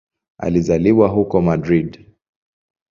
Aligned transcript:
Alizaliwa 0.37 1.07
huko 1.07 1.41
Madrid. 1.41 2.05